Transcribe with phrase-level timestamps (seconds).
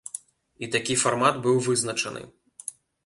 [0.63, 2.21] І такі фармат быў вызначаны.